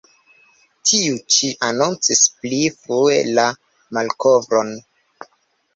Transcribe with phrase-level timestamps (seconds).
[0.91, 3.47] Tiu-ĉi anoncis pli frue la
[3.99, 4.75] malkovron.